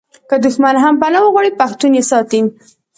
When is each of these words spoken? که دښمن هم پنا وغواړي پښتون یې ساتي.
که 0.29 0.35
دښمن 0.45 0.75
هم 0.83 0.95
پنا 1.01 1.19
وغواړي 1.23 1.51
پښتون 1.59 1.91
یې 1.97 2.03
ساتي. 2.11 2.41